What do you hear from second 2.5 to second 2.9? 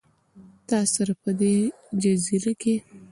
کې